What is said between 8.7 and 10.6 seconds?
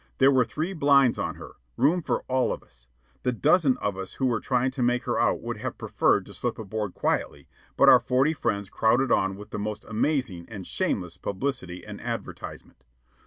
crowded on with the most amazing